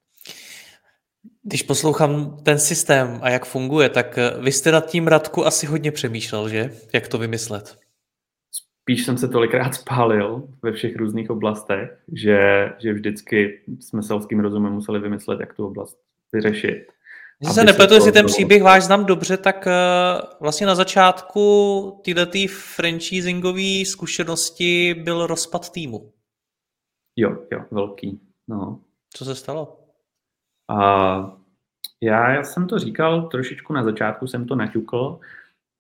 [1.44, 5.66] Když poslouchám ten systém a jak funguje, tak eh, vy jste nad tím Radku asi
[5.66, 6.74] hodně přemýšlel, že?
[6.94, 7.78] Jak to vymyslet?
[8.82, 14.74] Spíš jsem se tolikrát spálil ve všech různých oblastech, že, že vždycky jsme selským rozumem
[14.74, 15.98] museli vymyslet, jak tu oblast
[16.34, 16.88] vyřešit.
[17.40, 19.72] Když se nepletu, jestli ten příběh váš znám dobře, tak eh,
[20.40, 26.12] vlastně na začátku této franchisingové zkušenosti byl rozpad týmu.
[27.16, 28.20] Jo, jo, velký.
[28.48, 28.80] No.
[29.14, 29.81] Co se stalo?
[30.72, 31.38] A
[32.02, 35.20] já, jsem to říkal trošičku na začátku, jsem to naťukl.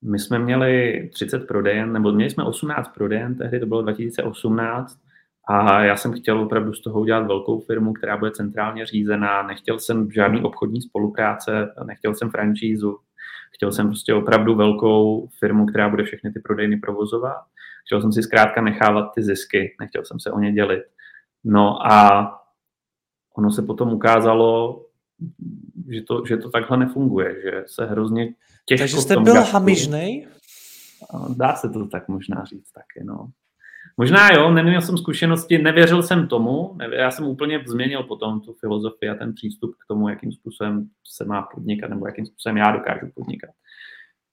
[0.01, 4.99] My jsme měli 30 prodejen, nebo měli jsme 18 prodejen, tehdy to bylo 2018,
[5.47, 9.43] a já jsem chtěl opravdu z toho udělat velkou firmu, která bude centrálně řízená.
[9.43, 12.99] Nechtěl jsem žádný obchodní spolupráce, nechtěl jsem francízu.
[13.55, 17.41] Chtěl jsem prostě opravdu velkou firmu, která bude všechny ty prodejny provozovat.
[17.85, 20.83] Chtěl jsem si zkrátka nechávat ty zisky, nechtěl jsem se o ně dělit.
[21.43, 22.40] No a
[23.37, 24.81] ono se potom ukázalo,
[25.89, 28.33] že to, že to takhle nefunguje, že se hrozně
[28.65, 28.81] těžko...
[28.81, 30.27] Takže jste byl hamižnej?
[31.35, 33.29] Dá se to tak možná říct taky, no.
[33.97, 39.09] Možná jo, neměl jsem zkušenosti, nevěřil jsem tomu, já jsem úplně změnil potom tu filozofii
[39.09, 43.07] a ten přístup k tomu, jakým způsobem se má podnikat, nebo jakým způsobem já dokážu
[43.15, 43.49] podnikat.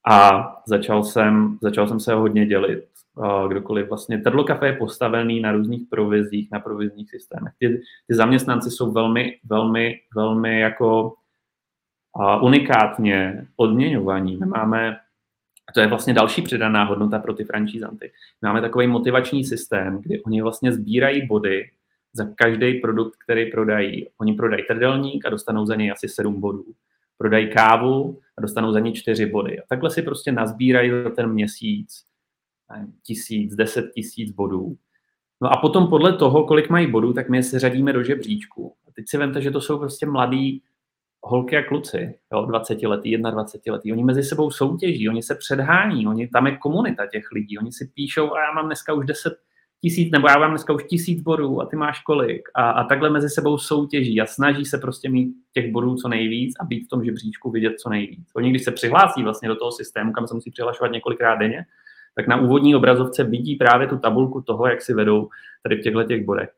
[0.09, 2.88] A začal jsem, začal jsem se hodně dělit.
[3.47, 7.53] Kdokoliv vlastně, Trdlo Cafe je postavený na různých provizích, na provizních systémech.
[7.59, 11.13] Ty, ty zaměstnanci jsou velmi, velmi, velmi jako
[12.41, 14.37] unikátně odměňovaní.
[14.37, 14.97] My máme
[15.69, 18.11] a to je vlastně další přidaná hodnota pro ty franšízanty.
[18.41, 21.69] Máme takový motivační systém, kdy oni vlastně sbírají body
[22.13, 24.07] za každý produkt, který prodají.
[24.17, 26.65] Oni prodají trdelník a dostanou za něj asi 7 bodů.
[27.17, 29.59] Prodají kávu a dostanou za ní 4 body.
[29.59, 32.08] A takhle si prostě nazbírají za ten měsíc
[33.03, 34.77] tisíc, deset tisíc bodů.
[35.41, 38.75] No a potom podle toho, kolik mají bodů, tak my je se řadíme do žebříčku.
[38.87, 40.63] A teď si vemte, že to jsou prostě mladí
[41.23, 46.07] holky a kluci, jo, 20 letý, 21 letý, oni mezi sebou soutěží, oni se předhání,
[46.07, 49.33] oni, tam je komunita těch lidí, oni si píšou a já mám dneska už 10
[49.81, 53.09] tisíc, nebo já mám dneska už tisíc bodů a ty máš kolik a, a takhle
[53.09, 56.89] mezi sebou soutěží a snaží se prostě mít těch bodů co nejvíc a být v
[56.89, 58.31] tom žebříčku vidět co nejvíc.
[58.35, 61.65] Oni když se přihlásí vlastně do toho systému, kam se musí přihlašovat několikrát denně,
[62.15, 65.29] tak na úvodní obrazovce vidí právě tu tabulku toho, jak si vedou
[65.63, 66.49] tady v těchto těch bodech.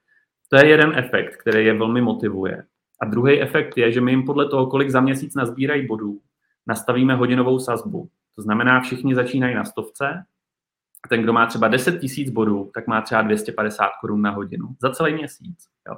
[0.50, 2.64] To je jeden efekt, který je velmi motivuje.
[3.02, 6.20] A druhý efekt je, že my jim podle toho, kolik za měsíc nazbírají bodů,
[6.68, 8.10] nastavíme hodinovou sazbu.
[8.36, 10.26] To znamená, všichni začínají na stovce,
[11.04, 14.68] a ten, kdo má třeba 10 tisíc bodů, tak má třeba 250 korun na hodinu
[14.82, 15.68] za celý měsíc.
[15.88, 15.98] Jo.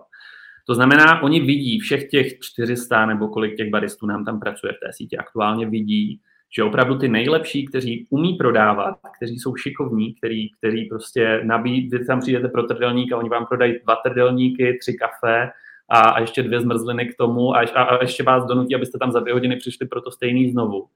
[0.65, 4.79] To znamená, oni vidí všech těch 400 nebo kolik těch baristů nám tam pracuje v
[4.85, 6.21] té síti, aktuálně vidí,
[6.55, 12.05] že opravdu ty nejlepší, kteří umí prodávat, kteří jsou šikovní, který, který prostě nabíjí, vy
[12.05, 15.49] tam přijdete pro trdelník a oni vám prodají dva trdelníky, tři kafe
[15.89, 19.11] a, a ještě dvě zmrzliny k tomu a, a, a ještě vás donutí, abyste tam
[19.11, 20.87] za dvě hodiny přišli pro to stejný znovu.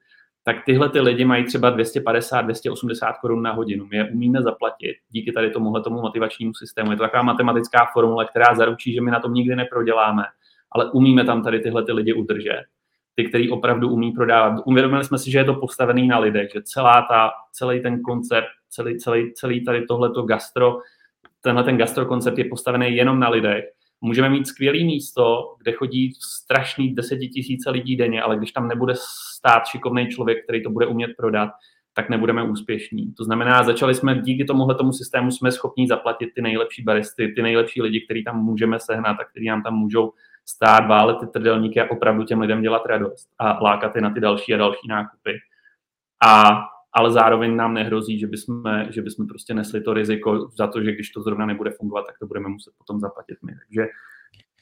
[0.43, 3.85] Tak tyhle ty lidi mají třeba 250, 280 korun na hodinu.
[3.85, 6.91] My je umíme zaplatit díky tady tomuhle tomu motivačnímu systému.
[6.91, 10.23] Je to taková matematická formule, která zaručí, že my na tom nikdy neproděláme,
[10.71, 12.63] ale umíme tam tady tyhle ty lidi udržet
[13.17, 14.61] ty, který opravdu umí prodávat.
[14.65, 18.47] Uvědomili jsme si, že je to postavený na lidech, že celá ta, celý ten koncept,
[18.69, 20.77] celý, celý, celý tady tohleto gastro,
[21.41, 23.65] tenhle ten gastro koncept je postavený jenom na lidech.
[24.01, 28.93] Můžeme mít skvělé místo, kde chodí strašný desetitisíce lidí denně, ale když tam nebude
[29.35, 31.49] stát šikovný člověk, který to bude umět prodat,
[31.93, 33.13] tak nebudeme úspěšní.
[33.13, 37.41] To znamená, začali jsme díky tomuhle tomu systému jsme schopni zaplatit ty nejlepší baristy, ty
[37.41, 40.13] nejlepší lidi, který tam můžeme sehnat a kteří nám tam můžou
[40.49, 44.19] stát, válet ty trdelníky a opravdu těm lidem dělat radost a lákat je na ty
[44.19, 45.37] další a další nákupy.
[46.25, 46.59] A,
[46.93, 50.91] ale zároveň nám nehrozí, že bychom, že bychom prostě nesli to riziko za to, že
[50.91, 53.51] když to zrovna nebude fungovat, tak to budeme muset potom zaplatit my.
[53.51, 53.87] Takže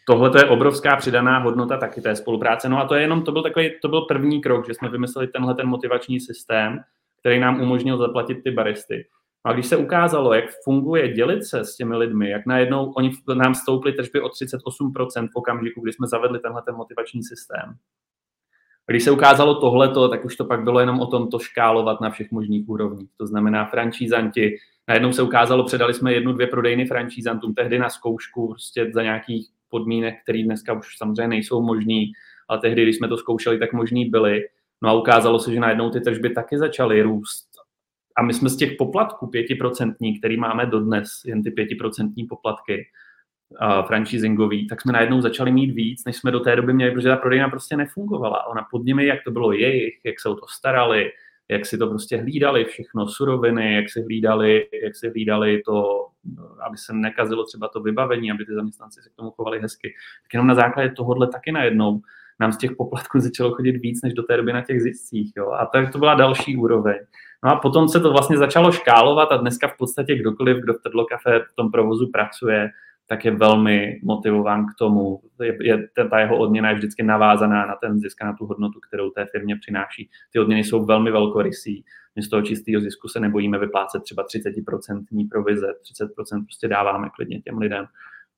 [0.07, 2.69] tohle je obrovská přidaná hodnota taky té spolupráce.
[2.69, 5.27] No a to je jenom, to byl takový, to byl první krok, že jsme vymysleli
[5.27, 6.79] tenhle ten motivační systém,
[7.19, 9.07] který nám umožnil zaplatit ty baristy.
[9.45, 13.55] A když se ukázalo, jak funguje dělit se s těmi lidmi, jak najednou oni nám
[13.55, 17.75] stouply tržby o 38% v okamžiku, kdy jsme zavedli tenhle ten motivační systém.
[18.87, 22.01] A když se ukázalo tohleto, tak už to pak bylo jenom o tom to škálovat
[22.01, 23.09] na všech možných úrovních.
[23.17, 24.55] To znamená franšízanti.
[24.87, 29.47] Najednou se ukázalo, předali jsme jednu, dvě prodejny franšízantům tehdy na zkoušku prostě za nějakých
[29.69, 32.11] podmínek, které dneska už samozřejmě nejsou možný,
[32.49, 34.41] ale tehdy, když jsme to zkoušeli, tak možný byly.
[34.81, 37.44] No a ukázalo se, že najednou ty tržby taky začaly růst
[38.17, 42.87] a my jsme z těch poplatků pětiprocentní, který máme dodnes, jen ty pětiprocentní poplatky,
[43.61, 47.07] uh, franchisingový, tak jsme najednou začali mít víc, než jsme do té doby měli, protože
[47.07, 48.45] ta prodejna prostě nefungovala.
[48.45, 51.11] Ona pod nimi, jak to bylo jejich, jak se o to starali,
[51.49, 56.07] jak si to prostě hlídali všechno, suroviny, jak si hlídali, jak si hlídali to,
[56.67, 59.93] aby se nekazilo třeba to vybavení, aby ty zaměstnanci se k tomu chovali hezky.
[60.23, 62.01] Tak jenom na základě tohohle taky najednou
[62.39, 65.31] nám z těch poplatků začalo chodit víc, než do té doby na těch ziscích.
[65.37, 65.51] Jo?
[65.51, 66.97] A tak to byla další úroveň.
[67.43, 70.81] No a potom se to vlastně začalo škálovat a dneska v podstatě kdokoliv, kdo v
[70.83, 72.69] Tedlo Cafe v tom provozu pracuje,
[73.07, 75.21] tak je velmi motivován k tomu.
[75.43, 78.79] Je, je, ta jeho odměna je vždycky navázaná na ten zisk a na tu hodnotu,
[78.87, 80.09] kterou té firmě přináší.
[80.31, 81.83] Ty odměny jsou velmi velkorysí.
[82.15, 87.41] My z toho čistého zisku se nebojíme vyplácet třeba 30% provize, 30% prostě dáváme klidně
[87.41, 87.85] těm lidem.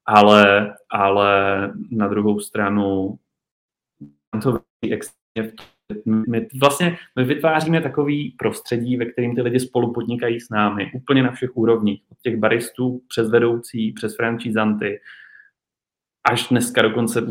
[0.06, 1.34] Ale, ale
[1.92, 3.18] na druhou stranu
[4.92, 5.18] extrémně
[6.30, 11.24] my vlastně my vytváříme takový prostředí, ve kterém ty lidi spolu podnikají s námi, úplně
[11.24, 12.02] na všech úrovních.
[12.12, 15.00] Od těch baristů přes vedoucí, přes franchisanty,
[16.30, 17.28] až dneska dokonce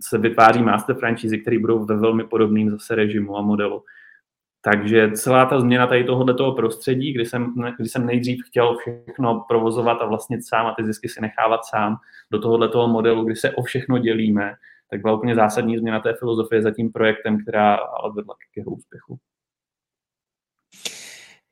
[0.00, 3.84] se vytváří master franchise, které budou ve velmi podobným zase režimu a modelu.
[4.62, 9.44] Takže celá ta změna tady tohohle toho prostředí, kdy jsem, kdy jsem nejdřív chtěl všechno
[9.48, 11.96] provozovat a vlastně sám a ty zisky si nechávat sám,
[12.32, 14.54] do tohohle toho modelu, kdy se o všechno dělíme,
[14.90, 18.70] tak byla úplně zásadní změna té filozofie za tím projektem, která ale vedla k jeho
[18.70, 19.18] úspěchu.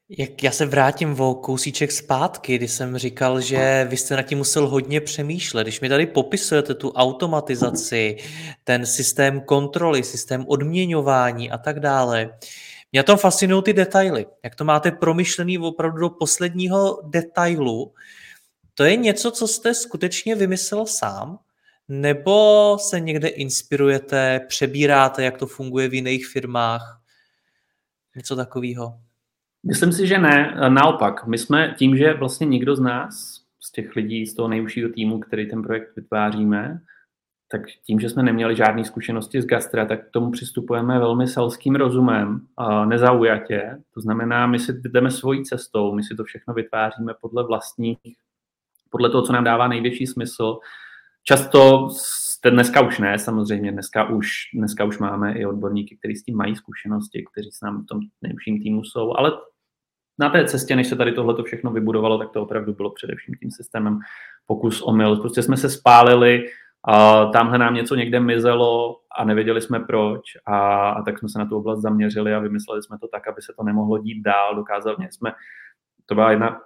[0.08, 4.38] Jak já se vrátím o kousíček zpátky, kdy jsem říkal, že vy jste na tím
[4.38, 5.62] musel hodně přemýšlet.
[5.62, 8.16] Když mi tady popisujete tu automatizaci,
[8.64, 12.38] ten systém kontroly, systém odměňování a tak dále,
[12.92, 14.26] mě tom fascinují ty detaily.
[14.44, 17.94] Jak to máte promyšlený opravdu do posledního detailu.
[18.74, 21.38] To je něco, co jste skutečně vymyslel sám?
[21.88, 27.00] Nebo se někde inspirujete, přebíráte, jak to funguje v jiných firmách?
[28.16, 28.98] Něco takového?
[29.66, 30.54] Myslím si, že ne.
[30.68, 34.90] Naopak, my jsme tím, že vlastně nikdo z nás, z těch lidí, z toho nejužšího
[34.90, 36.80] týmu, který ten projekt vytváříme,
[37.48, 41.74] tak tím, že jsme neměli žádné zkušenosti z gastra, tak k tomu přistupujeme velmi selským
[41.74, 42.40] rozumem,
[42.84, 43.78] nezaujatě.
[43.94, 47.98] To znamená, my si jdeme svojí cestou, my si to všechno vytváříme podle vlastních,
[48.90, 50.58] podle toho, co nám dává největší smysl.
[51.24, 51.88] Často
[52.50, 56.56] dneska už ne, samozřejmě, dneska už, dneska už máme i odborníky, kteří s tím mají
[56.56, 59.32] zkušenosti, kteří s námi v tom nejlepším týmu jsou, ale
[60.18, 63.50] na té cestě, než se tady tohle všechno vybudovalo, tak to opravdu bylo především tím
[63.50, 63.98] systémem
[64.46, 65.16] pokus omyl.
[65.16, 66.44] Prostě jsme se spálili,
[66.88, 71.38] a tamhle nám něco někde mizelo a nevěděli jsme proč a, a tak jsme se
[71.38, 74.56] na tu oblast zaměřili a vymysleli jsme to tak, aby se to nemohlo dít dál.
[74.56, 75.32] Dokázali jsme,
[76.06, 76.60] to byla jedna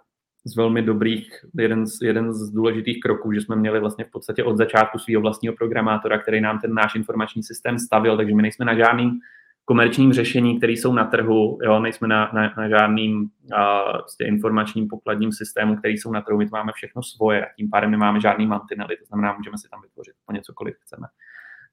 [0.44, 4.44] z velmi dobrých, jeden z, jeden z důležitých kroků, že jsme měli vlastně v podstatě
[4.44, 8.64] od začátku svého vlastního programátora, který nám ten náš informační systém stavil, takže my nejsme
[8.64, 9.20] na žádným
[9.64, 15.32] komerčním řešení, které jsou na trhu, jo, nejsme na, na, na žádným uh, informačním pokladním
[15.32, 18.46] systému, který jsou na trhu, my to máme všechno svoje a tím pádem nemáme žádný
[18.46, 21.06] mantinely, to znamená, můžeme si tam vytvořit po cokoliv chceme.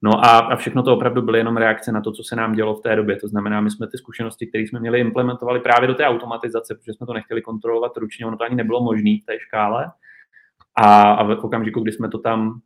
[0.05, 2.75] No a, a všechno to opravdu byly jenom reakce na to, co se nám dělo
[2.75, 3.15] v té době.
[3.15, 6.93] To znamená, my jsme ty zkušenosti, které jsme měli, implementovali právě do té automatizace, protože
[6.93, 9.91] jsme to nechtěli kontrolovat ručně, ono to ani nebylo možné v té škále.
[10.75, 12.61] A, a v okamžiku, kdy jsme to tam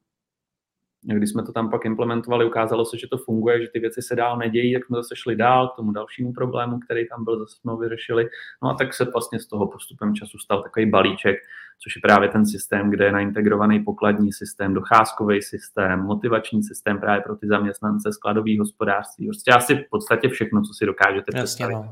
[1.03, 4.15] když jsme to tam pak implementovali, ukázalo se, že to funguje, že ty věci se
[4.15, 7.55] dál nedějí, tak jsme zase šli dál k tomu dalšímu problému, který tam byl, zase
[7.61, 8.29] jsme ho vyřešili.
[8.63, 11.35] No a tak se vlastně z toho postupem času stal takový balíček,
[11.83, 17.21] což je právě ten systém, kde je naintegrovaný pokladní systém, docházkový systém, motivační systém právě
[17.21, 19.27] pro ty zaměstnance, skladový hospodářství.
[19.27, 21.73] Prostě asi v podstatě všechno, co si dokážete Jasně, představit.
[21.73, 21.91] No.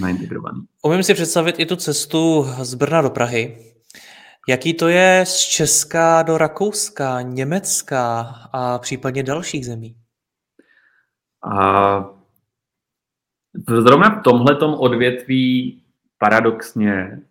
[0.00, 0.60] Naintegrovaný.
[0.82, 3.58] Umím si představit i tu cestu z Brna do Prahy,
[4.48, 8.20] Jaký to je z Česka do Rakouska, Německa
[8.52, 9.96] a případně dalších zemí?
[11.44, 12.10] A
[13.68, 15.82] zrovna v tomhletom odvětví
[16.18, 17.22] paradoxně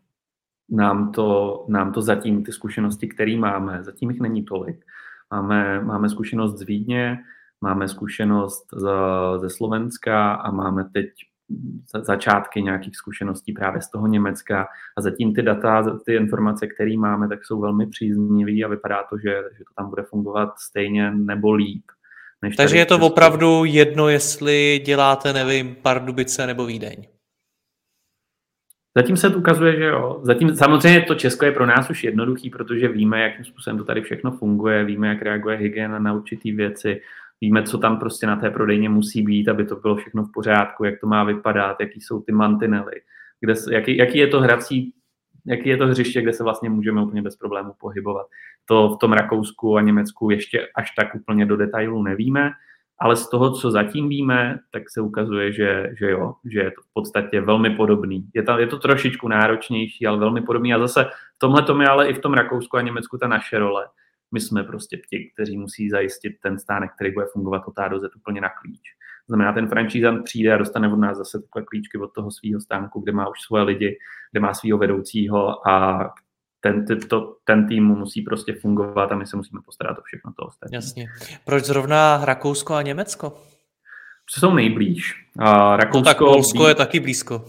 [0.70, 4.86] nám to, nám to zatím, ty zkušenosti, které máme, zatím jich není tolik.
[5.32, 7.20] Máme, máme zkušenost z Vídně,
[7.62, 8.88] máme zkušenost z,
[9.38, 11.10] ze Slovenska a máme teď
[12.06, 17.28] začátky nějakých zkušeností právě z toho Německa a zatím ty data, ty informace, které máme,
[17.28, 21.54] tak jsou velmi příznivý a vypadá to, že, že to tam bude fungovat stejně nebo
[21.54, 21.84] líp.
[22.42, 27.08] Než Takže je to opravdu jedno, jestli děláte, nevím, Pardubice nebo Vídeň.
[28.98, 30.20] Zatím se to ukazuje, že jo.
[30.24, 34.02] Zatím samozřejmě to Česko je pro nás už jednoduchý, protože víme, jakým způsobem to tady
[34.02, 37.02] všechno funguje, víme, jak reaguje hygiena na určitý věci,
[37.42, 40.84] Víme, co tam prostě na té prodejně musí být, aby to bylo všechno v pořádku,
[40.84, 43.02] jak to má vypadat, jaký jsou ty mantinely,
[43.40, 44.94] kde, jaký, jaký je to hrací,
[45.46, 48.28] jaký je to hřiště, kde se vlastně můžeme úplně bez problémů pohybovat.
[48.66, 52.52] To v tom Rakousku a Německu ještě až tak úplně do detailů nevíme,
[53.00, 56.82] ale z toho, co zatím víme, tak se ukazuje, že, že jo, že je to
[56.82, 58.30] v podstatě velmi podobný.
[58.34, 60.74] Je to, je to trošičku náročnější, ale velmi podobný.
[60.74, 61.04] A zase
[61.36, 63.88] v tomhle tom je ale i v tom Rakousku a Německu ta naše role
[64.32, 68.00] my jsme prostě ti, kteří musí zajistit ten stánek, který bude fungovat od A do
[68.00, 68.82] Z úplně na klíč.
[69.28, 72.62] To znamená, ten franchisant přijde a dostane od nás zase takové klíčky od toho svého
[72.62, 73.98] stánku, kde má už svoje lidi,
[74.32, 76.04] kde má svého vedoucího a
[76.60, 80.46] ten, to, ten tým musí prostě fungovat a my se musíme postarat o všechno to
[80.46, 80.76] ostatní.
[80.76, 81.08] Jasně.
[81.46, 83.34] Proč zrovna Rakousko a Německo?
[84.30, 85.28] Co jsou nejblíž.
[85.40, 86.70] Uh, Rakousko, no tak Polsko blíž...
[86.70, 87.46] je taky blízko.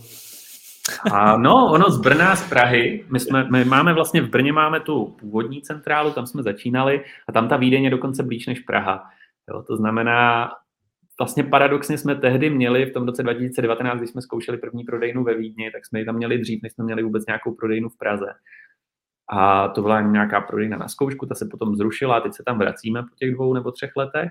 [1.12, 4.80] A no, ono z Brna, z Prahy, my, jsme, my máme vlastně v Brně máme
[4.80, 9.04] tu původní centrálu, tam jsme začínali a tam ta Vídeň je dokonce blíž než Praha.
[9.50, 10.50] Jo, to znamená,
[11.18, 15.34] vlastně paradoxně jsme tehdy měli v tom roce 2019, když jsme zkoušeli první prodejnu ve
[15.34, 18.26] Vídni, tak jsme ji tam měli dřív, než jsme měli vůbec nějakou prodejnu v Praze.
[19.30, 22.58] A to byla nějaká prodejna na zkoušku, ta se potom zrušila a teď se tam
[22.58, 24.30] vracíme po těch dvou nebo třech letech.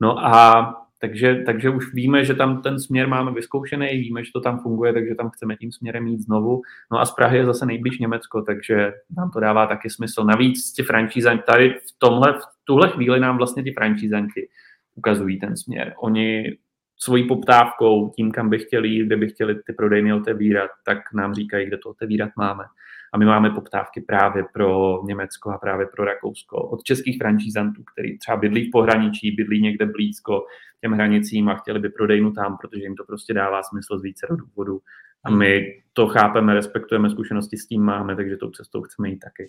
[0.00, 4.40] No a takže, takže už víme, že tam ten směr máme vyzkoušený, víme, že to
[4.40, 6.62] tam funguje, takže tam chceme tím směrem jít znovu.
[6.92, 10.24] No a z Prahy je zase nejblíž Německo, takže nám to dává taky smysl.
[10.24, 14.48] Navíc ti franšízanti, tady v tomhle, v tuhle chvíli nám vlastně ti franšízanti
[14.94, 15.94] ukazují ten směr.
[15.98, 16.56] Oni
[16.98, 21.34] svojí poptávkou, tím, kam by chtěli jít, kde by chtěli ty prodejny otevírat, tak nám
[21.34, 22.64] říkají, kde to otevírat máme.
[23.12, 28.18] A my máme poptávky právě pro Německo a právě pro Rakousko od českých franšízantů, který
[28.18, 30.46] třeba bydlí v pohraničí, bydlí někde blízko
[30.80, 34.26] těm hranicím a chtěli by prodejnu tam, protože jim to prostě dává smysl z více
[34.30, 34.80] důvodů.
[35.24, 39.48] A my to chápeme, respektujeme, zkušenosti s tím máme, takže tou cestou chceme jít taky.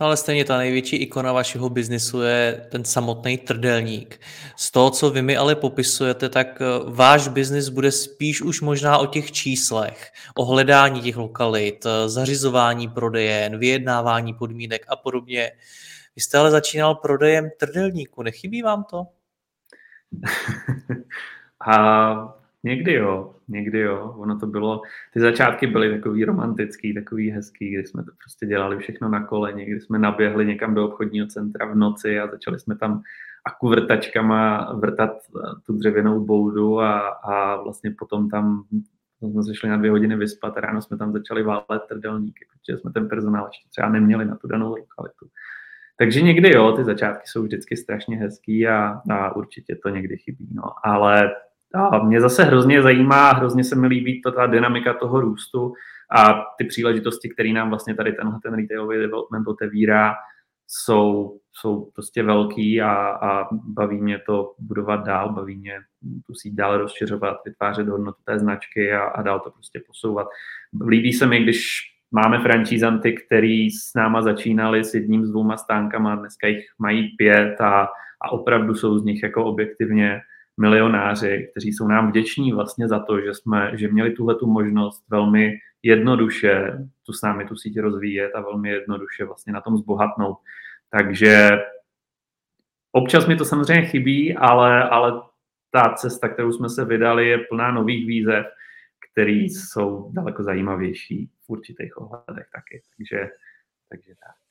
[0.00, 4.20] No ale stejně ta největší ikona vašeho biznisu je ten samotný trdelník.
[4.56, 8.98] Z toho, co vy mi ale popisujete, tak eh, váš biznis bude spíš už možná
[8.98, 15.50] o těch číslech, o hledání těch lokalit, eh, zařizování prodejen, vyjednávání podmínek a podobně.
[16.16, 19.06] Vy jste ale začínal prodejem trdelníku, nechybí vám to?
[21.66, 24.14] a Někdy jo, někdy jo.
[24.18, 28.78] Ono to bylo, ty začátky byly takový romantický, takový hezký, kdy jsme to prostě dělali
[28.78, 32.76] všechno na kole, někdy jsme naběhli někam do obchodního centra v noci a začali jsme
[32.76, 33.02] tam
[33.46, 38.64] akuvrtačkama vrtat eh, tu dřevěnou boudu a, a vlastně potom tam
[39.20, 42.78] jsme se šli na dvě hodiny vyspat a ráno jsme tam začali válet trdelníky, protože
[42.78, 45.26] jsme ten personál ještě třeba neměli na tu danou lokalitu.
[45.98, 50.48] Takže někdy jo, ty začátky jsou vždycky strašně hezký a, a určitě to někdy chybí,
[50.54, 50.62] no.
[50.84, 51.30] Ale
[51.74, 55.72] a mě zase hrozně zajímá, hrozně se mi líbí to, ta dynamika toho růstu
[56.16, 60.14] a ty příležitosti, které nám vlastně tady tenhle ten retailový development otevírá,
[60.66, 65.80] jsou, jsou prostě velký a, a baví mě to budovat dál, baví mě
[66.26, 70.26] tu síť dál rozšiřovat, vytvářet hodnotu té značky a, a dál to prostě posouvat.
[70.88, 76.14] Líbí se mi, když máme francízanty, který s náma začínali s jedním, s dvouma stánkama,
[76.14, 77.88] dneska jich mají pět a,
[78.20, 80.20] a opravdu jsou z nich jako objektivně
[80.56, 85.04] milionáři, kteří jsou nám vděční vlastně za to, že jsme, že měli tuhle tu možnost
[85.10, 90.38] velmi jednoduše tu s námi tu síť rozvíjet a velmi jednoduše vlastně na tom zbohatnout.
[90.90, 91.50] Takže
[92.92, 95.22] občas mi to samozřejmě chybí, ale, ale
[95.70, 98.46] ta cesta, kterou jsme se vydali, je plná nových výzev,
[99.10, 102.82] které jsou daleko zajímavější v určitých ohledech taky.
[102.96, 103.30] Takže,
[103.88, 104.43] takže tak.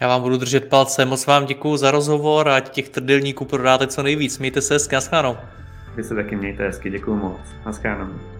[0.00, 4.02] Já vám budu držet palce, moc vám děkuji za rozhovor a těch trdelníků prodáte co
[4.02, 4.38] nejvíc.
[4.38, 5.36] Mějte se hezky, naschledanou.
[5.96, 7.40] Vy se taky mějte hezky, děkuji moc.
[7.66, 8.39] Naschledanou.